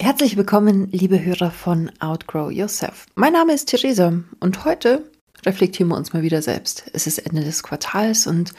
Herzlich 0.00 0.36
willkommen, 0.36 0.88
liebe 0.92 1.24
Hörer 1.24 1.50
von 1.50 1.90
Outgrow 1.98 2.52
Yourself. 2.52 3.06
Mein 3.16 3.32
Name 3.32 3.52
ist 3.52 3.66
Theresa 3.66 4.12
und 4.38 4.64
heute 4.64 5.10
reflektieren 5.44 5.90
wir 5.90 5.96
uns 5.96 6.12
mal 6.12 6.22
wieder 6.22 6.40
selbst. 6.40 6.84
Es 6.92 7.08
ist 7.08 7.18
Ende 7.18 7.42
des 7.42 7.64
Quartals 7.64 8.28
und 8.28 8.52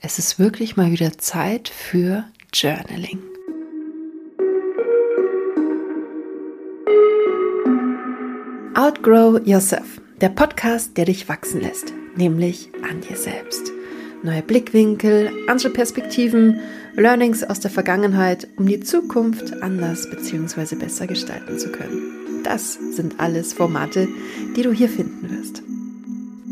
es 0.00 0.18
ist 0.18 0.38
wirklich 0.38 0.78
mal 0.78 0.90
wieder 0.90 1.18
Zeit 1.18 1.68
für 1.68 2.24
Journaling. 2.54 3.18
Outgrow 8.74 9.38
Yourself, 9.44 10.00
der 10.22 10.30
Podcast, 10.30 10.96
der 10.96 11.04
dich 11.04 11.28
wachsen 11.28 11.60
lässt, 11.60 11.92
nämlich 12.16 12.70
an 12.82 13.02
dir 13.02 13.18
selbst 13.18 13.75
neue 14.22 14.42
Blickwinkel, 14.42 15.30
andere 15.46 15.70
Perspektiven, 15.70 16.60
Learnings 16.94 17.44
aus 17.44 17.60
der 17.60 17.70
Vergangenheit, 17.70 18.48
um 18.56 18.66
die 18.66 18.80
Zukunft 18.80 19.62
anders 19.62 20.08
bzw. 20.10 20.76
besser 20.76 21.06
gestalten 21.06 21.58
zu 21.58 21.70
können. 21.70 22.42
Das 22.42 22.78
sind 22.92 23.18
alles 23.18 23.52
Formate, 23.52 24.08
die 24.56 24.62
du 24.62 24.72
hier 24.72 24.88
finden 24.88 25.30
wirst. 25.30 25.62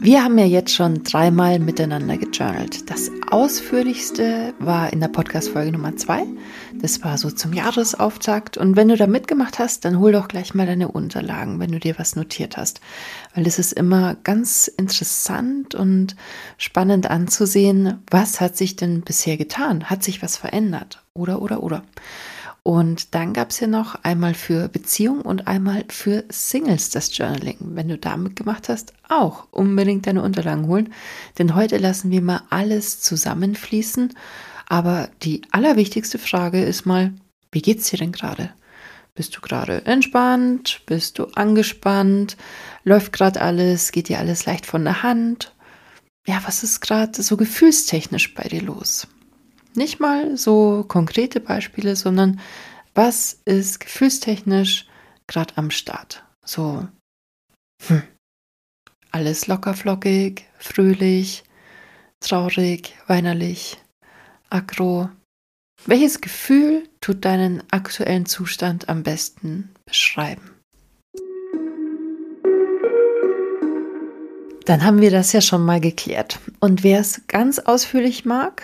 Wir 0.04 0.22
haben 0.22 0.36
ja 0.36 0.44
jetzt 0.44 0.74
schon 0.74 1.02
dreimal 1.02 1.58
miteinander 1.58 2.18
gejournalt. 2.18 2.90
Das 2.90 3.10
ausführlichste 3.30 4.52
war 4.58 4.92
in 4.92 5.00
der 5.00 5.08
Podcast-Folge 5.08 5.72
Nummer 5.72 5.96
zwei. 5.96 6.26
Das 6.74 7.02
war 7.02 7.16
so 7.16 7.30
zum 7.30 7.54
Jahresauftakt. 7.54 8.58
Und 8.58 8.76
wenn 8.76 8.88
du 8.88 8.98
da 8.98 9.06
mitgemacht 9.06 9.58
hast, 9.58 9.86
dann 9.86 10.00
hol 10.00 10.12
doch 10.12 10.28
gleich 10.28 10.52
mal 10.52 10.66
deine 10.66 10.88
Unterlagen, 10.88 11.58
wenn 11.58 11.72
du 11.72 11.80
dir 11.80 11.98
was 11.98 12.16
notiert 12.16 12.58
hast. 12.58 12.82
Weil 13.34 13.46
es 13.46 13.58
ist 13.58 13.72
immer 13.72 14.14
ganz 14.24 14.68
interessant 14.68 15.74
und 15.74 16.16
spannend 16.58 17.08
anzusehen, 17.08 18.02
was 18.10 18.42
hat 18.42 18.58
sich 18.58 18.76
denn 18.76 19.00
bisher 19.00 19.38
getan? 19.38 19.84
Hat 19.84 20.04
sich 20.04 20.22
was 20.22 20.36
verändert? 20.36 21.02
Oder, 21.14 21.40
oder, 21.40 21.62
oder. 21.62 21.82
Und 22.64 23.14
dann 23.14 23.34
gab 23.34 23.50
es 23.50 23.60
ja 23.60 23.66
noch 23.66 23.94
einmal 24.04 24.32
für 24.32 24.68
Beziehung 24.68 25.20
und 25.20 25.46
einmal 25.46 25.84
für 25.90 26.24
Singles 26.30 26.88
das 26.88 27.14
Journaling. 27.16 27.58
Wenn 27.60 27.88
du 27.88 27.98
damit 27.98 28.36
gemacht 28.36 28.70
hast, 28.70 28.94
auch 29.06 29.46
unbedingt 29.50 30.06
deine 30.06 30.22
Unterlagen 30.22 30.66
holen. 30.66 30.92
Denn 31.38 31.54
heute 31.54 31.76
lassen 31.76 32.10
wir 32.10 32.22
mal 32.22 32.40
alles 32.48 33.02
zusammenfließen. 33.02 34.14
Aber 34.66 35.10
die 35.22 35.42
allerwichtigste 35.50 36.18
Frage 36.18 36.64
ist 36.64 36.86
mal, 36.86 37.12
wie 37.52 37.60
geht's 37.60 37.90
dir 37.90 37.98
denn 37.98 38.12
gerade? 38.12 38.54
Bist 39.14 39.36
du 39.36 39.42
gerade 39.42 39.84
entspannt? 39.84 40.80
Bist 40.86 41.18
du 41.18 41.26
angespannt? 41.34 42.38
Läuft 42.82 43.12
gerade 43.12 43.42
alles? 43.42 43.92
Geht 43.92 44.08
dir 44.08 44.18
alles 44.18 44.46
leicht 44.46 44.64
von 44.64 44.84
der 44.84 45.02
Hand? 45.02 45.54
Ja, 46.26 46.40
was 46.46 46.62
ist 46.62 46.80
gerade 46.80 47.22
so 47.22 47.36
gefühlstechnisch 47.36 48.32
bei 48.32 48.44
dir 48.44 48.62
los? 48.62 49.06
Nicht 49.76 49.98
mal 49.98 50.36
so 50.36 50.84
konkrete 50.86 51.40
Beispiele, 51.40 51.96
sondern 51.96 52.40
was 52.94 53.40
ist 53.44 53.80
gefühlstechnisch 53.80 54.86
gerade 55.26 55.56
am 55.56 55.70
Start? 55.70 56.24
So, 56.44 56.86
hm, 57.86 58.02
alles 59.10 59.48
lockerflockig, 59.48 60.44
fröhlich, 60.58 61.42
traurig, 62.20 62.94
weinerlich, 63.08 63.78
aggro. 64.48 65.08
Welches 65.86 66.20
Gefühl 66.20 66.88
tut 67.00 67.24
deinen 67.24 67.62
aktuellen 67.72 68.26
Zustand 68.26 68.88
am 68.88 69.02
besten 69.02 69.70
beschreiben? 69.86 70.50
Dann 74.66 74.82
haben 74.82 75.00
wir 75.00 75.10
das 75.10 75.32
ja 75.32 75.40
schon 75.40 75.64
mal 75.64 75.80
geklärt. 75.80 76.38
Und 76.60 76.84
wer 76.84 77.00
es 77.00 77.26
ganz 77.26 77.58
ausführlich 77.58 78.24
mag, 78.24 78.62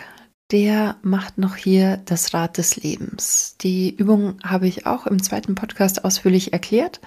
der 0.53 0.97
macht 1.03 1.39
noch 1.39 1.56
hier 1.56 1.98
das 2.05 2.34
Rad 2.34 2.59
des 2.59 2.77
Lebens. 2.77 3.56
Die 3.61 3.95
Übung 3.95 4.37
habe 4.43 4.67
ich 4.67 4.87
auch 4.87 5.06
im 5.06 5.23
zweiten 5.23 5.55
Podcast 5.55 6.05
ausführlich 6.05 6.53
erklärt. 6.53 7.01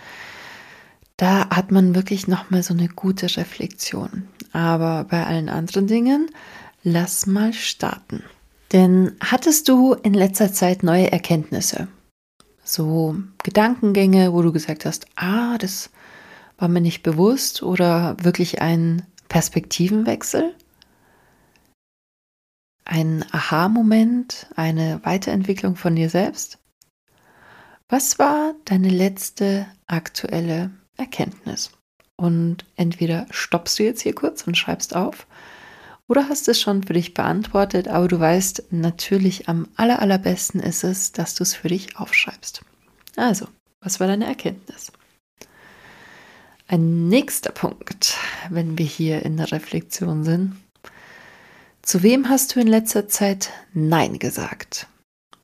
Da 1.18 1.50
hat 1.50 1.72
man 1.72 1.96
wirklich 1.96 2.28
nochmal 2.28 2.64
so 2.64 2.74
eine 2.74 2.88
gute 2.88 3.26
Reflexion. 3.38 4.28
Aber 4.52 5.06
bei 5.06 5.26
allen 5.26 5.50
anderen 5.50 5.88
Dingen, 5.88 6.30
lass 6.84 7.28
mal 7.28 7.54
starten. 7.54 8.24
Denn 8.72 9.12
hattest 9.20 9.70
du 9.70 9.94
in 9.94 10.14
letzter 10.14 10.52
Zeit 10.52 10.82
neue 10.82 11.12
Erkenntnisse? 11.12 11.88
So 12.64 13.16
Gedankengänge, 13.44 14.34
wo 14.34 14.42
du 14.42 14.52
gesagt 14.52 14.86
hast, 14.86 15.06
ah, 15.16 15.58
das 15.58 15.92
war 16.58 16.70
mir 16.70 16.82
nicht 16.82 17.04
bewusst 17.04 17.62
oder 17.62 18.16
wirklich 18.22 18.62
ein 18.62 19.04
Perspektivenwechsel? 19.28 20.56
Ein 22.86 23.26
Aha-Moment, 23.32 24.48
eine 24.56 25.00
Weiterentwicklung 25.04 25.76
von 25.76 25.96
dir 25.96 26.10
selbst? 26.10 26.60
Was 27.88 28.20
war 28.20 28.56
deine 28.66 28.90
letzte 28.90 29.68
aktuelle 29.88 30.72
Erkenntnis? 30.98 31.72
Und 32.18 32.66
entweder 32.76 33.26
stoppst 33.32 33.80
du 33.80 33.84
jetzt 33.84 34.02
hier 34.02 34.16
kurz 34.16 34.46
und 34.46 34.58
schreibst 34.58 34.96
auf, 34.96 35.28
oder 36.08 36.28
hast 36.28 36.48
es 36.50 36.60
schon 36.60 36.84
für 36.84 36.94
dich 36.94 37.14
beantwortet, 37.14 37.88
aber 37.88 38.08
du 38.08 38.20
weißt, 38.20 38.72
natürlich 38.72 39.48
am 39.48 39.70
aller, 39.76 40.02
allerbesten 40.02 40.60
ist 40.60 40.84
es, 40.84 41.14
dass 41.14 41.36
du 41.36 41.44
es 41.44 41.56
für 41.56 41.70
dich 41.70 41.98
aufschreibst. 41.98 42.64
Also, 43.16 43.48
was 43.80 44.00
war 44.00 44.08
deine 44.08 44.26
Erkenntnis? 44.26 44.92
Ein 46.68 47.08
nächster 47.08 47.52
Punkt, 47.52 48.18
wenn 48.50 48.78
wir 48.78 48.86
hier 48.86 49.24
in 49.24 49.38
der 49.38 49.52
Reflexion 49.52 50.24
sind, 50.24 50.56
zu 51.84 52.02
wem 52.02 52.30
hast 52.30 52.56
du 52.56 52.60
in 52.60 52.68
letzter 52.68 53.08
Zeit 53.08 53.52
Nein 53.74 54.18
gesagt? 54.18 54.88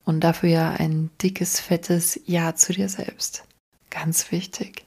Und 0.06 0.22
dafür 0.22 0.50
ja 0.50 0.72
ein 0.72 1.12
dickes, 1.22 1.60
fettes 1.60 2.20
Ja 2.26 2.56
zu 2.56 2.74
dir 2.74 2.90
selbst. 2.90 3.44
Ganz 3.90 4.32
wichtig. 4.32 4.86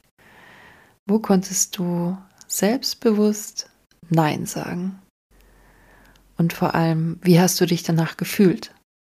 Wo 1.06 1.18
konntest 1.18 1.78
du 1.78 2.16
selbstbewusst 2.48 3.68
Nein 4.08 4.46
sagen? 4.46 4.98
Und 6.38 6.52
vor 6.52 6.74
allem, 6.74 7.20
wie 7.22 7.38
hast 7.38 7.60
du 7.60 7.66
dich 7.66 7.82
danach 7.82 8.16
gefühlt? 8.16 8.74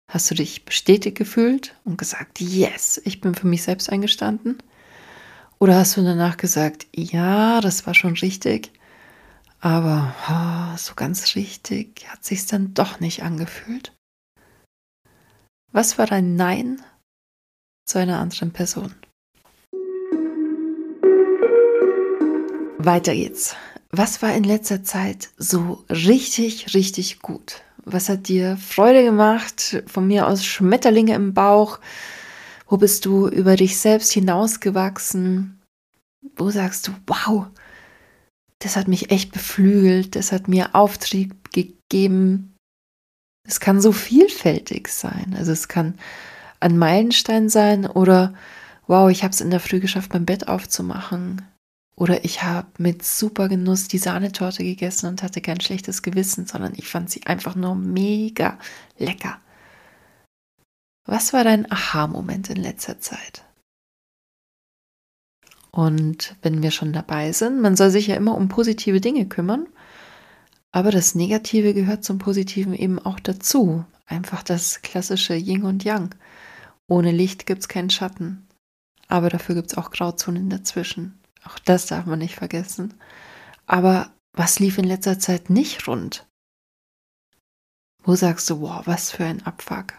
Hast 0.09 0.31
du 0.31 0.35
dich 0.35 0.63
bestätigt 0.63 1.17
gefühlt 1.17 1.75
und 1.83 1.97
gesagt, 1.97 2.39
yes, 2.39 3.01
ich 3.03 3.19
bin 3.19 3.35
für 3.35 3.47
mich 3.47 3.63
selbst 3.63 3.89
eingestanden? 3.89 4.57
Oder 5.59 5.75
hast 5.75 5.97
du 5.97 6.03
danach 6.03 6.37
gesagt, 6.37 6.87
ja, 6.95 7.59
das 7.61 7.85
war 7.87 7.93
schon 7.93 8.13
richtig, 8.13 8.71
aber 9.59 10.13
oh, 10.29 10.77
so 10.77 10.93
ganz 10.95 11.35
richtig 11.35 12.05
hat 12.09 12.23
sich's 12.23 12.45
dann 12.45 12.73
doch 12.73 12.99
nicht 12.99 13.23
angefühlt. 13.23 13.93
Was 15.71 15.97
war 15.97 16.07
dein 16.07 16.35
Nein 16.35 16.81
zu 17.85 17.99
einer 17.99 18.19
anderen 18.19 18.51
Person? 18.51 18.95
Weiter 22.77 23.13
geht's. 23.13 23.55
Was 23.91 24.21
war 24.21 24.33
in 24.33 24.43
letzter 24.43 24.83
Zeit 24.83 25.29
so 25.37 25.83
richtig, 25.89 26.73
richtig 26.73 27.19
gut? 27.19 27.61
Was 27.83 28.09
hat 28.09 28.27
dir 28.27 28.57
Freude 28.57 29.03
gemacht? 29.03 29.83
Von 29.87 30.07
mir 30.07 30.27
aus 30.27 30.45
Schmetterlinge 30.45 31.15
im 31.15 31.33
Bauch? 31.33 31.79
Wo 32.67 32.77
bist 32.77 33.05
du 33.05 33.27
über 33.27 33.55
dich 33.55 33.77
selbst 33.77 34.11
hinausgewachsen? 34.11 35.61
Wo 36.35 36.49
sagst 36.49 36.87
du, 36.87 36.91
wow, 37.07 37.47
das 38.59 38.75
hat 38.75 38.87
mich 38.87 39.11
echt 39.11 39.31
beflügelt, 39.31 40.15
das 40.15 40.31
hat 40.31 40.47
mir 40.47 40.73
Auftrieb 40.73 41.51
gegeben. 41.51 42.55
Es 43.47 43.59
kann 43.59 43.81
so 43.81 43.91
vielfältig 43.91 44.87
sein. 44.87 45.35
Also 45.37 45.51
es 45.51 45.67
kann 45.67 45.97
ein 46.59 46.77
Meilenstein 46.77 47.49
sein 47.49 47.85
oder 47.85 48.33
wow, 48.87 49.09
ich 49.09 49.23
habe 49.23 49.31
es 49.31 49.41
in 49.41 49.51
der 49.51 49.59
Früh 49.59 49.79
geschafft, 49.79 50.13
mein 50.13 50.25
Bett 50.25 50.47
aufzumachen. 50.47 51.43
Oder 51.95 52.23
ich 52.23 52.43
habe 52.43 52.67
mit 52.77 53.03
super 53.03 53.49
Genuss 53.49 53.87
die 53.87 53.97
Sahnetorte 53.97 54.63
gegessen 54.63 55.07
und 55.07 55.23
hatte 55.23 55.41
kein 55.41 55.59
schlechtes 55.61 56.03
Gewissen, 56.03 56.45
sondern 56.45 56.73
ich 56.75 56.87
fand 56.87 57.09
sie 57.09 57.25
einfach 57.25 57.55
nur 57.55 57.75
mega 57.75 58.59
lecker. 58.97 59.39
Was 61.05 61.33
war 61.33 61.43
dein 61.43 61.71
Aha-Moment 61.71 62.49
in 62.49 62.57
letzter 62.57 62.99
Zeit? 62.99 63.46
Und 65.77 66.35
wenn 66.41 66.63
wir 66.63 66.71
schon 66.71 66.91
dabei 66.91 67.31
sind, 67.33 67.61
man 67.61 67.75
soll 67.75 67.91
sich 67.91 68.07
ja 68.07 68.15
immer 68.15 68.33
um 68.35 68.47
positive 68.47 68.99
Dinge 68.99 69.27
kümmern, 69.27 69.67
aber 70.71 70.89
das 70.89 71.13
Negative 71.13 71.75
gehört 71.75 72.03
zum 72.03 72.17
Positiven 72.17 72.73
eben 72.73 72.97
auch 72.97 73.19
dazu. 73.19 73.85
Einfach 74.07 74.41
das 74.41 74.81
klassische 74.81 75.35
Yin 75.35 75.61
und 75.61 75.83
Yang. 75.83 76.15
Ohne 76.87 77.11
Licht 77.11 77.45
gibt 77.45 77.61
es 77.61 77.67
keinen 77.67 77.91
Schatten. 77.91 78.47
Aber 79.07 79.29
dafür 79.29 79.53
gibt 79.53 79.71
es 79.71 79.77
auch 79.77 79.91
Grauzonen 79.91 80.49
dazwischen. 80.49 81.21
Auch 81.43 81.59
das 81.59 81.85
darf 81.85 82.07
man 82.07 82.17
nicht 82.17 82.37
vergessen. 82.37 82.95
Aber 83.67 84.11
was 84.33 84.57
lief 84.57 84.79
in 84.79 84.85
letzter 84.85 85.19
Zeit 85.19 85.51
nicht 85.51 85.87
rund? 85.87 86.25
Wo 88.03 88.15
sagst 88.15 88.49
du, 88.49 88.61
wow, 88.61 88.81
was 88.85 89.11
für 89.11 89.25
ein 89.25 89.45
Abfuck? 89.45 89.93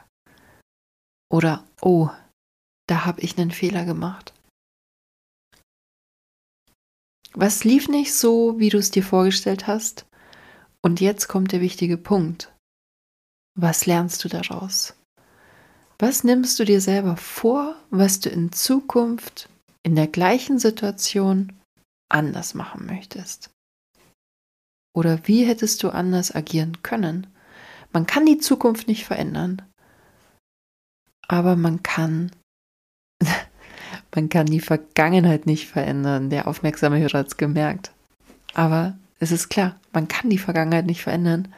Oder, 1.31 1.63
oh, 1.81 2.11
da 2.89 3.05
habe 3.05 3.21
ich 3.21 3.39
einen 3.39 3.53
Fehler 3.53 3.85
gemacht. 3.85 4.35
Was 7.35 7.65
lief 7.65 7.89
nicht 7.89 8.15
so, 8.15 8.59
wie 8.59 8.71
du 8.71 8.79
es 8.79 8.91
dir 8.91 9.03
vorgestellt 9.03 9.67
hast? 9.67 10.07
Und 10.83 11.01
jetzt 11.01 11.29
kommt 11.29 11.53
der 11.53 11.61
wichtige 11.61 11.97
Punkt. 11.97 12.53
Was 13.57 13.87
lernst 13.87 14.25
du 14.25 14.29
daraus? 14.29 14.95
Was 15.99 16.23
nimmst 16.23 16.59
du 16.59 16.65
dir 16.65 16.81
selber 16.81 17.17
vor, 17.17 17.77
was 17.91 18.21
du 18.21 18.31
in 18.31 18.53
Zukunft 18.53 19.49
in 19.83 19.97
der 19.97 20.07
gleichen 20.07 20.59
Situation 20.59 21.53
anders 22.09 22.55
machen 22.55 22.87
möchtest? 22.87 23.51
Oder 24.95 25.27
wie 25.27 25.45
hättest 25.45 25.83
du 25.83 25.91
anders 25.91 26.35
agieren 26.35 26.83
können? 26.83 27.27
Man 27.93 28.07
kann 28.07 28.27
die 28.27 28.39
Zukunft 28.39 28.87
nicht 28.87 29.05
verändern, 29.05 29.63
aber 31.27 31.57
man 31.57 31.83
kann 31.83 32.31
man 34.19 34.29
kann 34.29 34.47
die 34.47 34.59
Vergangenheit 34.59 35.47
nicht 35.47 35.69
verändern. 35.69 36.29
Der 36.29 36.49
aufmerksame 36.49 36.99
Hörer 36.99 37.21
hat 37.21 37.29
es 37.29 37.37
gemerkt. 37.37 37.93
Aber 38.53 38.99
es 39.21 39.31
ist 39.31 39.49
klar, 39.49 39.79
man 39.93 40.09
kann 40.09 40.29
die 40.29 40.39
Vergangenheit 40.39 40.87
nicht 40.87 41.03
verändern, 41.03 41.55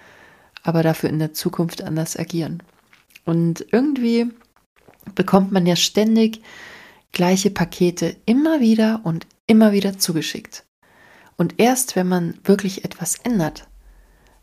aber 0.63 0.83
dafür 0.83 1.09
in 1.09 1.19
der 1.19 1.33
Zukunft 1.33 1.83
anders 1.83 2.19
agieren. 2.19 2.63
Und 3.25 3.65
irgendwie 3.73 4.29
bekommt 5.15 5.53
man 5.53 5.65
ja 5.65 5.75
ständig 5.75 6.43
gleiche 7.13 7.51
Pakete 7.51 8.15
immer 8.27 8.61
wieder 8.61 9.01
und 9.05 9.27
immer 9.47 9.73
wieder 9.73 9.97
zugeschickt. 9.97 10.67
Und 11.39 11.55
erst 11.57 11.97
wenn 11.97 12.09
man 12.09 12.35
wirklich 12.45 12.85
etwas 12.85 13.15
ändert, 13.25 13.69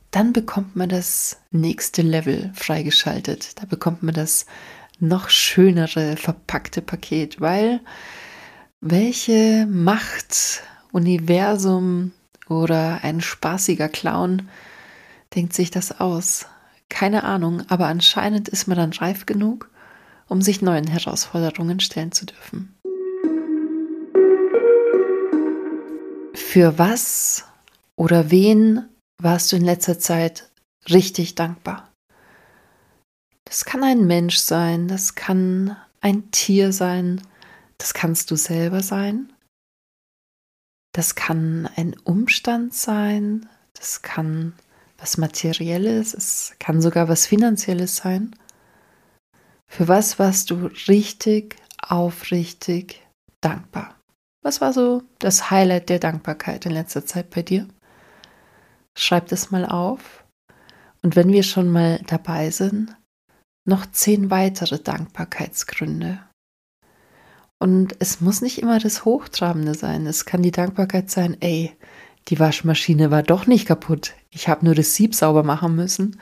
dann 0.09 0.33
bekommt 0.33 0.75
man 0.75 0.89
das 0.89 1.37
nächste 1.51 2.01
Level 2.01 2.51
freigeschaltet. 2.55 3.61
Da 3.61 3.67
bekommt 3.67 4.01
man 4.01 4.15
das 4.15 4.47
noch 4.99 5.29
schönere 5.29 6.17
verpackte 6.17 6.81
Paket, 6.81 7.39
weil 7.39 7.81
welche 8.81 9.67
Macht, 9.69 10.63
Universum 10.91 12.11
oder 12.47 13.03
ein 13.03 13.21
spaßiger 13.21 13.89
Clown 13.89 14.49
denkt 15.35 15.53
sich 15.53 15.71
das 15.71 15.99
aus? 15.99 16.47
Keine 16.89 17.23
Ahnung, 17.23 17.63
aber 17.67 17.87
anscheinend 17.87 18.47
ist 18.47 18.67
man 18.67 18.77
dann 18.77 18.93
reif 18.93 19.25
genug, 19.25 19.69
um 20.27 20.41
sich 20.41 20.61
neuen 20.61 20.87
Herausforderungen 20.87 21.79
stellen 21.79 22.11
zu 22.11 22.25
dürfen. 22.25 22.73
Für 26.33 26.77
was 26.77 27.45
oder 27.95 28.31
wen 28.31 28.85
warst 29.17 29.51
du 29.51 29.57
in 29.57 29.65
letzter 29.65 29.99
Zeit 29.99 30.49
richtig 30.89 31.35
dankbar? 31.35 31.86
Das 33.47 33.63
kann 33.63 33.81
ein 33.81 34.05
Mensch 34.05 34.39
sein, 34.39 34.89
das 34.89 35.15
kann 35.15 35.77
ein 36.01 36.31
Tier 36.31 36.73
sein, 36.73 37.21
das 37.77 37.93
kannst 37.93 38.29
du 38.29 38.35
selber 38.35 38.83
sein, 38.83 39.31
das 40.91 41.15
kann 41.15 41.69
ein 41.77 41.95
Umstand 42.03 42.73
sein, 42.73 43.47
das 43.73 44.01
kann 44.01 44.53
was 44.97 45.17
Materielles, 45.17 46.13
es 46.13 46.55
kann 46.59 46.81
sogar 46.81 47.07
was 47.07 47.25
Finanzielles 47.25 47.95
sein. 47.95 48.35
Für 49.71 49.87
was 49.87 50.19
warst 50.19 50.51
du 50.51 50.69
richtig, 50.89 51.55
aufrichtig 51.81 53.01
dankbar? 53.39 53.95
Was 54.43 54.59
war 54.59 54.73
so 54.73 55.03
das 55.19 55.51
Highlight 55.51 55.87
der 55.87 55.99
Dankbarkeit 55.99 56.65
in 56.65 56.73
letzter 56.73 57.05
Zeit 57.05 57.29
bei 57.29 57.43
dir? 57.43 57.65
Schreib 58.97 59.27
das 59.29 59.51
mal 59.51 59.65
auf. 59.65 60.25
Und 61.01 61.15
wenn 61.15 61.31
wir 61.31 61.43
schon 61.43 61.69
mal 61.69 62.01
dabei 62.07 62.49
sind, 62.49 62.96
noch 63.67 63.85
zehn 63.91 64.29
weitere 64.29 64.79
Dankbarkeitsgründe. 64.79 66.19
Und 67.59 67.95
es 67.99 68.21
muss 68.21 68.41
nicht 68.41 68.61
immer 68.61 68.79
das 68.79 69.03
Hochtrabende 69.03 69.73
sein. 69.73 70.05
Es 70.05 70.25
kann 70.25 70.43
die 70.43 70.51
Dankbarkeit 70.51 71.09
sein, 71.09 71.37
ey, 71.39 71.75
die 72.27 72.39
Waschmaschine 72.39 73.09
war 73.09 73.23
doch 73.23 73.47
nicht 73.47 73.67
kaputt. 73.67 74.13
Ich 74.29 74.47
habe 74.47 74.65
nur 74.65 74.75
das 74.75 74.95
Sieb 74.95 75.15
sauber 75.15 75.43
machen 75.43 75.75
müssen. 75.75 76.19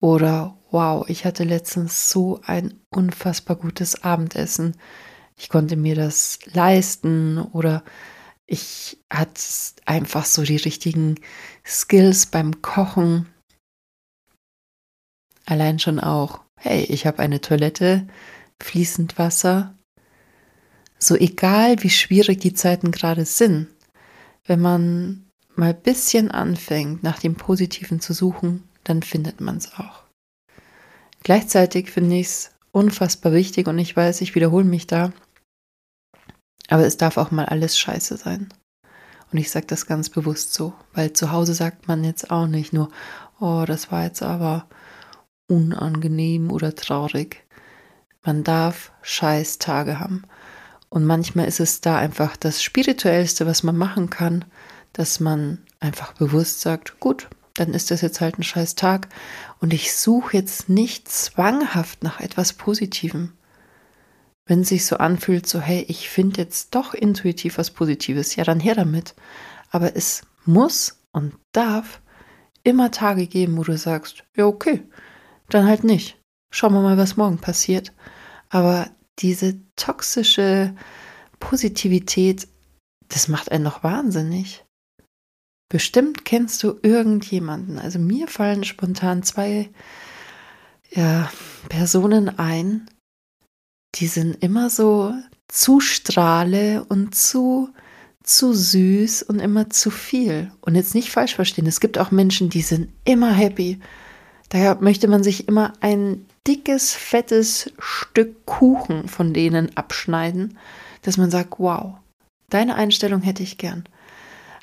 Oder 0.00 0.56
wow, 0.70 1.08
ich 1.08 1.24
hatte 1.24 1.44
letztens 1.44 2.08
so 2.08 2.40
ein 2.44 2.74
unfassbar 2.90 3.56
gutes 3.56 4.02
Abendessen. 4.02 4.76
Ich 5.36 5.48
konnte 5.48 5.76
mir 5.76 5.94
das 5.94 6.38
leisten 6.52 7.38
oder 7.38 7.82
ich 8.46 8.98
hatte 9.10 9.40
einfach 9.86 10.24
so 10.24 10.42
die 10.42 10.56
richtigen 10.56 11.16
Skills 11.64 12.26
beim 12.26 12.62
Kochen. 12.62 13.26
Allein 15.46 15.78
schon 15.78 15.98
auch, 15.98 16.41
hey, 16.62 16.84
ich 16.84 17.06
habe 17.06 17.18
eine 17.18 17.40
Toilette, 17.40 18.06
fließend 18.62 19.18
Wasser. 19.18 19.76
So 20.96 21.16
egal, 21.16 21.82
wie 21.82 21.90
schwierig 21.90 22.38
die 22.38 22.54
Zeiten 22.54 22.92
gerade 22.92 23.24
sind, 23.24 23.66
wenn 24.46 24.60
man 24.60 25.28
mal 25.56 25.70
ein 25.70 25.82
bisschen 25.82 26.30
anfängt, 26.30 27.02
nach 27.02 27.18
dem 27.18 27.34
Positiven 27.34 28.00
zu 28.00 28.12
suchen, 28.12 28.62
dann 28.84 29.02
findet 29.02 29.40
man 29.40 29.56
es 29.56 29.72
auch. 29.74 30.04
Gleichzeitig 31.24 31.90
finde 31.90 32.16
ich 32.16 32.26
es 32.28 32.50
unfassbar 32.70 33.32
wichtig 33.32 33.66
und 33.66 33.78
ich 33.80 33.96
weiß, 33.96 34.20
ich 34.20 34.36
wiederhole 34.36 34.64
mich 34.64 34.86
da, 34.86 35.12
aber 36.68 36.86
es 36.86 36.96
darf 36.96 37.16
auch 37.16 37.32
mal 37.32 37.46
alles 37.46 37.76
scheiße 37.76 38.16
sein. 38.16 38.54
Und 39.32 39.38
ich 39.38 39.50
sage 39.50 39.66
das 39.66 39.86
ganz 39.86 40.10
bewusst 40.10 40.54
so, 40.54 40.74
weil 40.92 41.12
zu 41.12 41.32
Hause 41.32 41.54
sagt 41.54 41.88
man 41.88 42.04
jetzt 42.04 42.30
auch 42.30 42.46
nicht 42.46 42.72
nur, 42.72 42.88
oh, 43.40 43.64
das 43.66 43.90
war 43.90 44.04
jetzt 44.04 44.22
aber 44.22 44.68
unangenehm 45.48 46.50
oder 46.50 46.74
traurig. 46.74 47.44
Man 48.22 48.44
darf 48.44 48.92
scheiß 49.02 49.58
Tage 49.58 49.98
haben. 49.98 50.22
Und 50.88 51.04
manchmal 51.04 51.48
ist 51.48 51.60
es 51.60 51.80
da 51.80 51.98
einfach 51.98 52.36
das 52.36 52.62
Spirituellste, 52.62 53.46
was 53.46 53.62
man 53.62 53.76
machen 53.76 54.10
kann, 54.10 54.44
dass 54.92 55.20
man 55.20 55.58
einfach 55.80 56.12
bewusst 56.12 56.60
sagt, 56.60 57.00
gut, 57.00 57.28
dann 57.54 57.74
ist 57.74 57.90
das 57.90 58.00
jetzt 58.00 58.20
halt 58.20 58.38
ein 58.38 58.42
scheiß 58.42 58.74
Tag 58.74 59.08
und 59.60 59.72
ich 59.72 59.94
suche 59.94 60.36
jetzt 60.36 60.68
nicht 60.68 61.08
zwanghaft 61.08 62.02
nach 62.02 62.20
etwas 62.20 62.52
Positivem. 62.52 63.32
Wenn 64.46 64.60
es 64.62 64.68
sich 64.68 64.86
so 64.86 64.96
anfühlt, 64.96 65.46
so 65.46 65.60
hey, 65.60 65.84
ich 65.88 66.08
finde 66.08 66.40
jetzt 66.40 66.74
doch 66.74 66.94
intuitiv 66.94 67.58
was 67.58 67.70
Positives, 67.70 68.36
ja 68.36 68.44
dann 68.44 68.60
her 68.60 68.74
damit. 68.74 69.14
Aber 69.70 69.96
es 69.96 70.22
muss 70.44 71.00
und 71.12 71.34
darf 71.52 72.00
immer 72.64 72.90
Tage 72.90 73.26
geben, 73.26 73.56
wo 73.56 73.64
du 73.64 73.76
sagst, 73.76 74.24
ja 74.36 74.46
okay, 74.46 74.82
dann 75.54 75.66
halt 75.66 75.84
nicht. 75.84 76.18
Schauen 76.52 76.74
wir 76.74 76.82
mal, 76.82 76.98
was 76.98 77.16
morgen 77.16 77.38
passiert. 77.38 77.92
Aber 78.48 78.90
diese 79.18 79.60
toxische 79.76 80.74
Positivität, 81.40 82.48
das 83.08 83.28
macht 83.28 83.50
einen 83.50 83.64
noch 83.64 83.82
wahnsinnig. 83.82 84.64
Bestimmt 85.68 86.24
kennst 86.24 86.62
du 86.62 86.78
irgendjemanden. 86.82 87.78
Also 87.78 87.98
mir 87.98 88.28
fallen 88.28 88.64
spontan 88.64 89.22
zwei 89.22 89.70
ja, 90.90 91.30
Personen 91.68 92.38
ein, 92.38 92.90
die 93.94 94.06
sind 94.06 94.42
immer 94.42 94.68
so 94.68 95.14
zu 95.48 95.80
strahle 95.80 96.84
und 96.84 97.14
zu 97.14 97.72
zu 98.22 98.52
süß 98.52 99.24
und 99.24 99.40
immer 99.40 99.70
zu 99.70 99.90
viel. 99.90 100.52
Und 100.60 100.74
jetzt 100.74 100.94
nicht 100.94 101.10
falsch 101.10 101.34
verstehen, 101.34 101.66
es 101.66 101.80
gibt 101.80 101.98
auch 101.98 102.10
Menschen, 102.10 102.50
die 102.50 102.62
sind 102.62 102.92
immer 103.04 103.32
happy. 103.32 103.80
Daher 104.52 104.82
möchte 104.82 105.08
man 105.08 105.22
sich 105.22 105.48
immer 105.48 105.72
ein 105.80 106.26
dickes, 106.46 106.92
fettes 106.92 107.72
Stück 107.78 108.44
Kuchen 108.44 109.08
von 109.08 109.32
denen 109.32 109.74
abschneiden, 109.78 110.58
dass 111.00 111.16
man 111.16 111.30
sagt, 111.30 111.54
wow, 111.58 111.94
deine 112.50 112.74
Einstellung 112.74 113.22
hätte 113.22 113.42
ich 113.42 113.56
gern. 113.56 113.88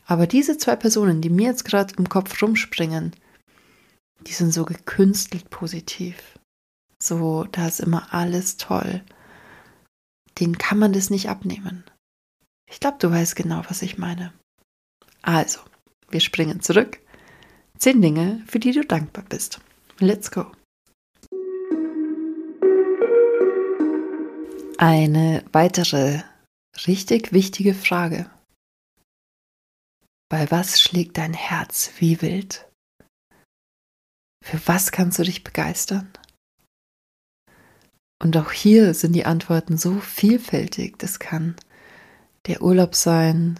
Aber 0.06 0.28
diese 0.28 0.60
zwei 0.60 0.76
Personen, 0.76 1.22
die 1.22 1.32
mir 1.32 1.48
jetzt 1.48 1.66
gerade 1.66 1.96
im 1.98 2.08
Kopf 2.08 2.40
rumspringen, 2.40 3.16
die 4.28 4.34
sind 4.34 4.54
so 4.54 4.64
gekünstelt 4.64 5.50
positiv. 5.50 6.38
So, 7.02 7.46
da 7.46 7.68
ist 7.68 7.80
immer 7.80 8.14
alles 8.14 8.58
toll. 8.58 9.02
Den 10.40 10.60
kann 10.60 10.78
man 10.78 10.94
das 10.94 11.10
nicht 11.10 11.30
abnehmen. 11.30 11.84
Ich 12.70 12.80
glaube, 12.80 12.98
du 13.00 13.10
weißt 13.10 13.36
genau, 13.36 13.64
was 13.68 13.82
ich 13.82 13.98
meine. 13.98 14.34
Also, 15.24 15.62
wir 16.12 16.20
springen 16.20 16.62
zurück. 16.62 17.00
Zehn 17.80 18.04
Dinge, 18.04 18.44
für 18.46 18.60
die 18.60 18.72
du 18.72 18.86
dankbar 18.86 19.26
bist. 19.28 19.62
Let's 20.02 20.32
go. 20.32 20.50
Eine 24.78 25.44
weitere 25.52 26.24
richtig 26.88 27.34
wichtige 27.34 27.74
Frage. 27.74 28.30
Bei 30.30 30.50
was 30.52 30.80
schlägt 30.80 31.18
dein 31.18 31.34
Herz 31.34 31.92
wie 31.98 32.22
wild? 32.22 32.66
Für 34.42 34.66
was 34.68 34.94
kannst 34.94 35.20
du 35.20 35.24
dich 35.24 35.44
begeistern? 35.44 36.10
Und 38.24 38.38
auch 38.38 38.52
hier 38.52 38.94
sind 38.94 39.14
die 39.14 39.26
Antworten 39.26 39.78
so 39.78 40.00
vielfältig. 40.00 40.98
Das 40.98 41.20
kann 41.20 41.58
der 42.48 42.62
Urlaub 42.62 42.96
sein, 42.96 43.60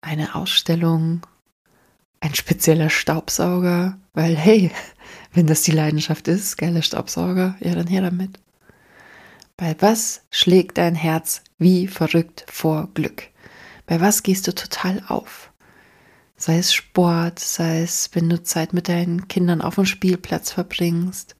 eine 0.00 0.36
Ausstellung, 0.36 1.26
ein 2.26 2.34
spezieller 2.34 2.90
Staubsauger, 2.90 3.98
weil 4.12 4.36
hey, 4.36 4.70
wenn 5.32 5.46
das 5.46 5.62
die 5.62 5.72
Leidenschaft 5.72 6.28
ist, 6.28 6.58
geiler 6.58 6.82
Staubsauger, 6.82 7.56
ja 7.60 7.74
dann 7.74 7.86
her 7.86 8.02
damit. 8.02 8.38
Bei 9.56 9.74
was 9.80 10.22
schlägt 10.30 10.76
dein 10.76 10.94
Herz 10.94 11.42
wie 11.58 11.86
verrückt 11.86 12.44
vor 12.50 12.88
Glück? 12.94 13.28
Bei 13.86 14.00
was 14.00 14.22
gehst 14.22 14.46
du 14.46 14.54
total 14.54 15.02
auf? 15.08 15.52
Sei 16.36 16.58
es 16.58 16.74
Sport, 16.74 17.38
sei 17.38 17.80
es, 17.80 18.10
wenn 18.12 18.28
du 18.28 18.42
Zeit 18.42 18.74
mit 18.74 18.88
deinen 18.88 19.28
Kindern 19.28 19.62
auf 19.62 19.76
dem 19.76 19.86
Spielplatz 19.86 20.50
verbringst. 20.50 21.36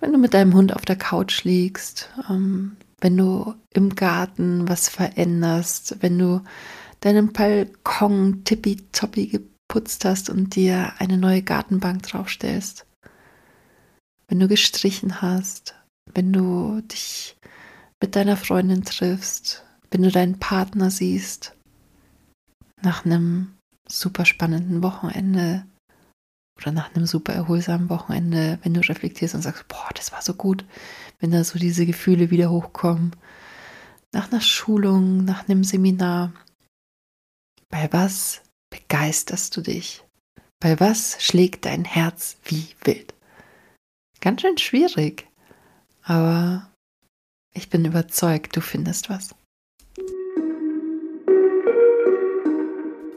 wenn 0.00 0.12
du 0.12 0.18
mit 0.18 0.34
deinem 0.34 0.54
Hund 0.54 0.74
auf 0.76 0.84
der 0.84 0.96
Couch 0.96 1.44
liegst, 1.44 2.10
ähm, 2.28 2.76
wenn 3.00 3.16
du 3.16 3.54
im 3.72 3.94
Garten 3.94 4.68
was 4.68 4.88
veränderst, 4.88 5.96
wenn 6.00 6.18
du 6.18 6.42
deinen 7.00 7.32
Balkon 7.32 8.44
tippitoppi 8.44 9.48
geputzt 9.68 10.04
hast 10.04 10.30
und 10.30 10.56
dir 10.56 10.94
eine 10.98 11.18
neue 11.18 11.42
Gartenbank 11.42 12.02
draufstellst, 12.02 12.86
wenn 14.26 14.40
du 14.40 14.48
gestrichen 14.48 15.20
hast, 15.20 15.74
wenn 16.14 16.32
du 16.32 16.80
dich 16.82 17.36
mit 18.02 18.16
deiner 18.16 18.36
Freundin 18.36 18.84
triffst, 18.84 19.64
wenn 19.90 20.02
du 20.02 20.10
deinen 20.10 20.38
Partner 20.38 20.90
siehst, 20.90 21.54
nach 22.82 23.04
einem 23.04 23.54
super 23.86 24.24
spannenden 24.24 24.82
Wochenende 24.82 25.66
oder 26.58 26.72
nach 26.72 26.94
einem 26.94 27.06
super 27.06 27.34
erholsamen 27.34 27.90
Wochenende, 27.90 28.58
wenn 28.62 28.74
du 28.74 28.80
reflektierst 28.80 29.34
und 29.34 29.42
sagst, 29.42 29.68
boah, 29.68 29.88
das 29.94 30.12
war 30.12 30.22
so 30.22 30.34
gut, 30.34 30.64
wenn 31.18 31.30
da 31.30 31.44
so 31.44 31.58
diese 31.58 31.86
Gefühle 31.86 32.30
wieder 32.30 32.50
hochkommen, 32.50 33.14
nach 34.12 34.32
einer 34.32 34.40
Schulung, 34.40 35.24
nach 35.24 35.48
einem 35.48 35.62
Seminar, 35.62 36.32
bei 37.68 37.92
was 37.92 38.42
begeisterst 38.70 39.56
du 39.56 39.60
dich? 39.60 40.04
Bei 40.60 40.78
was 40.80 41.22
schlägt 41.22 41.64
dein 41.66 41.84
Herz 41.84 42.36
wie 42.44 42.68
wild? 42.82 43.14
Ganz 44.20 44.40
schön 44.40 44.58
schwierig, 44.58 45.28
aber 46.02 46.70
ich 47.54 47.70
bin 47.70 47.84
überzeugt, 47.84 48.56
du 48.56 48.60
findest 48.60 49.08
was. 49.08 49.34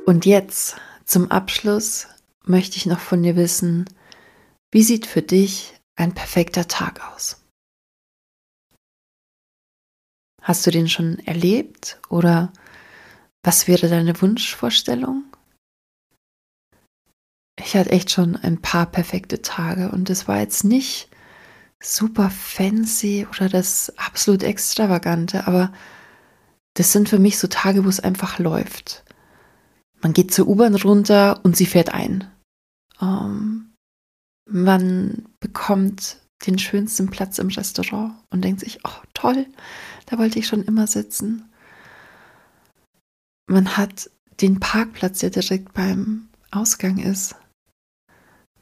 Und 0.06 0.26
jetzt 0.26 0.76
zum 1.06 1.32
Abschluss 1.32 2.08
möchte 2.44 2.78
ich 2.78 2.86
noch 2.86 3.00
von 3.00 3.24
dir 3.24 3.36
wissen, 3.36 3.86
wie 4.72 4.84
sieht 4.84 5.06
für 5.06 5.22
dich 5.22 5.74
ein 5.96 6.14
perfekter 6.14 6.68
Tag 6.68 7.02
aus? 7.14 7.42
Hast 10.42 10.66
du 10.66 10.72
den 10.72 10.90
schon 10.90 11.20
erlebt 11.20 12.00
oder 12.10 12.52
was 13.44 13.68
wäre 13.68 13.90
deine 13.90 14.20
Wunschvorstellung? 14.22 15.31
Ich 17.72 17.78
hatte 17.78 17.92
echt 17.92 18.12
schon 18.12 18.36
ein 18.36 18.62
paar 18.62 18.86
perfekte 18.86 19.42
Tage 19.42 19.92
und 19.92 20.10
es 20.10 20.28
war 20.28 20.42
jetzt 20.42 20.66
nicht 20.66 21.08
super 21.82 22.30
fancy 22.30 23.26
oder 23.34 23.48
das 23.48 23.94
absolut 23.98 24.44
extravagante, 24.44 25.48
aber 25.48 25.72
das 26.74 26.92
sind 26.92 27.08
für 27.08 27.18
mich 27.18 27.40
so 27.40 27.48
Tage, 27.48 27.86
wo 27.86 27.88
es 27.88 28.02
einfach 28.02 28.40
läuft. 28.40 29.06
Man 30.02 30.12
geht 30.12 30.34
zur 30.34 30.50
U-Bahn 30.50 30.76
runter 30.76 31.40
und 31.44 31.56
sie 31.56 31.66
fährt 31.66 31.94
ein. 31.94 32.30
Ähm, 33.02 33.74
man 34.50 35.30
bekommt 35.40 36.18
den 36.46 36.60
schönsten 36.60 37.10
Platz 37.10 37.40
im 37.40 37.48
Restaurant 37.48 38.16
und 38.32 38.44
denkt 38.44 38.60
sich, 38.60 38.80
oh 38.84 39.02
toll, 39.14 39.48
da 40.08 40.18
wollte 40.18 40.40
ich 40.40 40.48
schon 40.48 40.64
immer 40.66 40.88
sitzen. 40.88 41.50
Man 43.48 43.78
hat 43.78 44.12
den 44.42 44.60
Parkplatz, 44.60 45.20
der 45.20 45.30
direkt 45.30 45.74
beim 45.74 46.28
Ausgang 46.52 46.98
ist. 46.98 47.36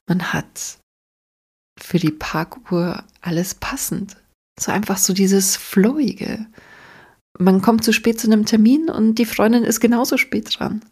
Man 0.09 0.33
hat 0.33 0.79
für 1.79 1.99
die 1.99 2.11
Parkuhr 2.11 3.03
alles 3.21 3.53
passend. 3.53 4.17
So 4.59 4.71
einfach 4.71 4.97
so 4.97 5.13
dieses 5.13 5.55
Flowige. 5.55 6.47
Man 7.37 7.61
kommt 7.61 7.83
zu 7.83 7.93
spät 7.93 8.19
zu 8.19 8.27
einem 8.27 8.45
Termin 8.45 8.89
und 8.89 9.15
die 9.15 9.25
Freundin 9.25 9.63
ist 9.63 9.79
genauso 9.79 10.17
spät 10.17 10.59
dran. 10.59 10.83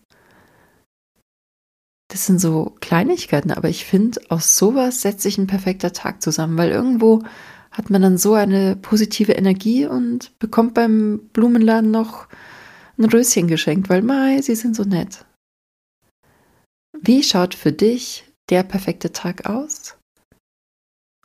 Das 2.10 2.26
sind 2.28 2.40
so 2.40 2.78
Kleinigkeiten, 2.80 3.52
aber 3.52 3.68
ich 3.68 3.86
finde, 3.86 4.22
aus 4.30 4.56
sowas 4.56 5.02
setzt 5.02 5.22
sich 5.22 5.38
ein 5.38 5.48
perfekter 5.48 5.92
Tag 5.92 6.22
zusammen, 6.22 6.58
weil 6.58 6.70
irgendwo 6.70 7.24
hat 7.72 7.90
man 7.90 8.02
dann 8.02 8.18
so 8.18 8.34
eine 8.34 8.76
positive 8.76 9.34
Energie 9.34 9.86
und 9.86 10.38
bekommt 10.40 10.74
beim 10.76 11.28
Blumenladen 11.34 11.92
noch 11.92 12.28
ein 12.98 13.06
Röschen 13.06 13.48
geschenkt, 13.48 13.90
weil 13.90 14.04
Mai, 14.04 14.42
sie 14.42 14.56
sind 14.56 14.76
so 14.76 14.84
nett. 14.84 15.26
Wie 17.02 17.24
schaut 17.24 17.54
für 17.56 17.74
dich 17.74 18.27
der 18.50 18.64
perfekte 18.64 19.12
Tag 19.12 19.46
aus? 19.46 19.96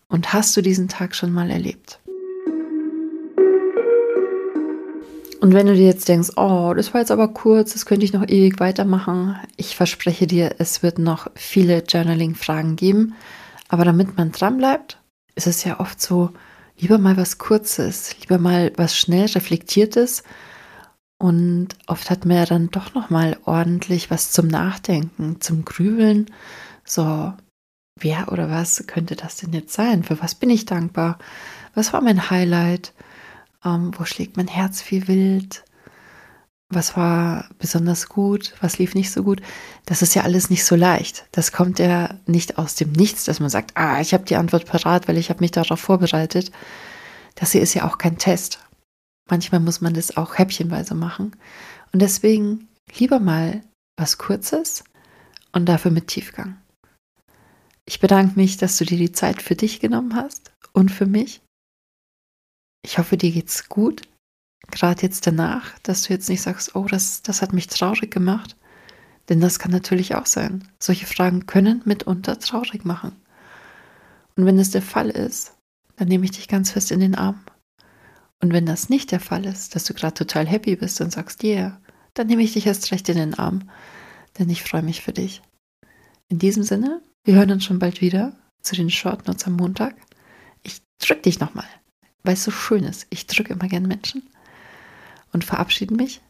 Und 0.09 0.33
hast 0.33 0.57
du 0.57 0.63
diesen 0.63 0.89
Tag 0.89 1.15
schon 1.15 1.33
mal 1.33 1.51
erlebt? 1.51 2.01
Und 5.41 5.55
wenn 5.55 5.67
du 5.67 5.75
dir 5.75 5.87
jetzt 5.87 6.09
denkst, 6.09 6.31
oh, 6.37 6.73
das 6.77 6.95
war 6.95 7.01
jetzt 7.01 7.11
aber 7.11 7.27
kurz, 7.27 7.73
das 7.73 7.85
könnte 7.85 8.05
ich 8.05 8.13
noch 8.13 8.29
ewig 8.29 8.61
weitermachen, 8.61 9.37
ich 9.57 9.75
verspreche 9.75 10.29
dir, 10.29 10.55
es 10.59 10.85
wird 10.85 11.01
noch 11.01 11.29
viele 11.35 11.83
Journaling-Fragen 11.83 12.77
geben. 12.77 13.15
Aber 13.69 13.85
damit 13.85 14.17
man 14.17 14.31
dran 14.31 14.59
bleibt, 14.59 15.01
ist 15.35 15.49
es 15.49 15.65
ja 15.65 15.81
oft 15.81 16.01
so, 16.01 16.31
lieber 16.79 16.99
mal 16.99 17.17
was 17.17 17.39
Kurzes, 17.39 18.15
lieber 18.21 18.39
mal 18.39 18.73
was 18.77 18.97
schnell 18.97 19.27
Reflektiertes. 19.27 20.23
Und 21.19 21.69
oft 21.89 22.11
hat 22.11 22.25
man 22.25 22.37
ja 22.37 22.47
dann 22.47 22.71
doch 22.71 22.95
noch 22.95 23.11
mal 23.11 23.37
ordentlich 23.45 24.11
was 24.13 24.31
zum 24.31 24.47
Nachdenken, 24.47 25.41
zum 25.41 25.65
Grübeln. 25.65 26.27
So, 26.85 27.33
wer 27.99 28.33
oder 28.33 28.51
was 28.51 28.87
könnte 28.87 29.17
das 29.17 29.37
denn 29.37 29.53
jetzt 29.53 29.73
sein? 29.73 30.03
Für 30.03 30.21
was 30.21 30.35
bin 30.35 30.51
ich 30.51 30.67
dankbar? 30.67 31.19
Was 31.75 31.93
war 31.93 32.01
mein 32.01 32.31
Highlight? 32.31 32.93
Ähm, 33.65 33.93
wo 33.97 34.05
schlägt 34.05 34.37
mein 34.37 34.49
Herz 34.49 34.85
wie 34.91 35.07
wild? 35.09 35.65
Was 36.69 36.97
war 36.97 37.49
besonders 37.59 38.09
gut? 38.09 38.55
Was 38.61 38.79
lief 38.79 38.95
nicht 38.95 39.11
so 39.11 39.23
gut? 39.23 39.43
Das 39.85 40.01
ist 40.01 40.15
ja 40.15 40.23
alles 40.23 40.49
nicht 40.49 40.65
so 40.65 40.75
leicht. 40.75 41.27
Das 41.33 41.53
kommt 41.53 41.79
ja 41.79 42.15
nicht 42.27 42.59
aus 42.59 42.75
dem 42.77 42.93
Nichts, 42.93 43.25
dass 43.25 43.41
man 43.41 43.51
sagt, 43.51 43.73
ah, 43.77 44.01
ich 44.01 44.15
habe 44.15 44.25
die 44.25 44.37
Antwort 44.37 44.67
parat, 44.67 45.07
weil 45.07 45.19
ich 45.19 45.29
habe 45.29 45.41
mich 45.41 45.51
darauf 45.51 45.81
vorbereitet. 45.81 46.51
Das 47.35 47.53
hier 47.53 47.61
ist 47.63 47.75
ja 47.75 47.87
auch 47.87 47.99
kein 47.99 48.19
Test. 48.19 48.59
Manchmal 49.29 49.61
muss 49.61 49.81
man 49.81 49.95
das 49.95 50.17
auch 50.17 50.39
häppchenweise 50.39 50.95
machen. 50.95 51.37
Und 51.93 52.01
deswegen 52.01 52.69
lieber 52.97 53.21
mal 53.21 53.63
was 53.99 54.19
Kurzes 54.19 54.85
und 55.53 55.67
dafür 55.67 55.91
mit 55.91 56.09
Tiefgang. 56.09 56.57
Ich 57.93 58.01
bedanke 58.01 58.37
mich, 58.37 58.57
dass 58.57 58.79
du 58.79 58.87
dir 58.87 58.97
die 58.97 59.13
Zeit 59.13 59.43
für 59.43 59.55
dich 59.55 59.79
genommen 59.79 60.17
hast 60.17 60.51
und 60.73 60.91
für 60.91 61.05
mich. 61.05 61.43
Ich 62.83 62.97
hoffe, 62.97 63.19
dir 63.19 63.31
geht's 63.31 63.69
gut. 63.69 64.01
Gerade 64.71 65.03
jetzt 65.03 65.27
danach, 65.27 65.79
dass 65.81 66.05
du 66.05 66.15
jetzt 66.15 66.31
nicht 66.31 66.41
sagst, 66.41 66.75
oh, 66.75 66.87
das, 66.87 67.21
das 67.21 67.43
hat 67.43 67.53
mich 67.53 67.67
traurig 67.67 68.11
gemacht. 68.11 68.57
Denn 69.29 69.43
das 69.43 69.59
kann 69.59 69.73
natürlich 69.73 70.15
auch 70.15 70.25
sein. 70.25 70.67
Solche 70.79 71.05
Fragen 71.05 71.45
können 71.45 71.83
mitunter 71.85 72.39
traurig 72.39 72.87
machen. 72.87 73.15
Und 74.37 74.47
wenn 74.47 74.59
es 74.59 74.71
der 74.71 74.81
Fall 74.81 75.11
ist, 75.11 75.55
dann 75.97 76.09
nehme 76.09 76.25
ich 76.25 76.31
dich 76.31 76.49
ganz 76.49 76.71
fest 76.71 76.93
in 76.93 77.01
den 77.01 77.15
Arm. 77.15 77.45
Und 78.41 78.55
wenn 78.55 78.65
das 78.65 78.89
nicht 78.89 79.13
der 79.13 79.21
Fall 79.21 79.45
ist, 79.45 79.75
dass 79.75 79.85
du 79.85 79.93
gerade 79.93 80.15
total 80.15 80.47
happy 80.47 80.77
bist 80.77 80.99
und 81.03 81.13
sagst, 81.13 81.45
yeah, 81.45 81.79
dann 82.15 82.29
nehme 82.29 82.43
ich 82.43 82.55
dich 82.55 82.65
erst 82.65 82.91
recht 82.91 83.11
in 83.11 83.19
den 83.19 83.35
Arm. 83.35 83.69
Denn 84.39 84.49
ich 84.49 84.63
freue 84.63 84.83
mich 84.83 85.03
für 85.03 85.13
dich. 85.13 85.43
In 86.31 86.39
diesem 86.39 86.63
Sinne, 86.63 87.03
wir 87.25 87.35
hören 87.35 87.53
uns 87.53 87.65
schon 87.65 87.79
bald 87.79 88.01
wieder 88.01 88.33
zu 88.63 88.75
den 88.77 88.91
Short 88.91 89.27
Notes 89.27 89.47
am 89.47 89.55
Montag. 89.55 89.95
Ich 90.63 90.83
drück 90.99 91.23
dich 91.23 91.41
nochmal 91.41 91.67
weil 92.23 92.35
es 92.35 92.45
so 92.45 92.51
schön 92.51 92.85
ist. 92.85 93.07
Ich 93.11 93.27
drücke 93.27 93.53
immer 93.53 93.69
gern 93.69 93.87
Menschen 93.87 94.23
und 95.33 95.45
verabschiede 95.45 95.95
mich 95.95 96.21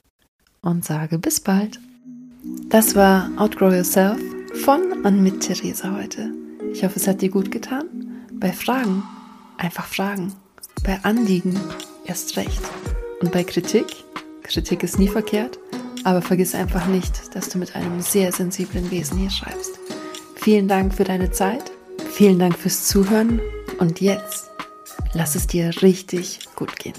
und 0.60 0.84
sage 0.84 1.18
bis 1.18 1.40
bald. 1.40 1.78
Das 2.68 2.94
war 2.94 3.30
Outgrow 3.36 3.72
Yourself 3.72 4.20
von 4.64 5.04
und 5.04 5.22
mit 5.22 5.40
Theresa 5.40 5.94
heute. 5.96 6.32
Ich 6.72 6.84
hoffe, 6.84 6.96
es 6.96 7.06
hat 7.06 7.20
dir 7.20 7.30
gut 7.30 7.50
getan. 7.50 7.84
Bei 8.32 8.52
Fragen 8.52 9.02
einfach 9.58 9.86
fragen. 9.86 10.32
Bei 10.84 10.98
Anliegen 11.04 11.58
erst 12.04 12.36
recht. 12.36 12.62
Und 13.20 13.30
bei 13.30 13.44
Kritik, 13.44 13.86
Kritik 14.42 14.82
ist 14.82 14.98
nie 14.98 15.08
verkehrt, 15.08 15.58
aber 16.02 16.22
vergiss 16.22 16.54
einfach 16.54 16.86
nicht, 16.86 17.36
dass 17.36 17.48
du 17.48 17.58
mit 17.58 17.76
einem 17.76 18.00
sehr 18.00 18.32
sensiblen 18.32 18.90
Wesen 18.90 19.18
hier 19.18 19.30
schreibst. 19.30 19.81
Vielen 20.42 20.68
Dank 20.68 20.92
für 20.92 21.04
deine 21.04 21.30
Zeit, 21.30 21.70
vielen 22.10 22.38
Dank 22.38 22.58
fürs 22.58 22.86
Zuhören 22.88 23.40
und 23.78 24.00
jetzt 24.00 24.52
Lass 25.14 25.34
es 25.34 25.46
dir 25.46 25.82
richtig 25.82 26.40
gut 26.56 26.78
gehen. 26.78 26.94